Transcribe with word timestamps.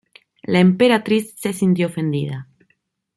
La 0.41 0.59
emperatriz 0.59 1.35
se 1.37 1.53
sintió 1.53 1.85
ofendida. 1.85 2.49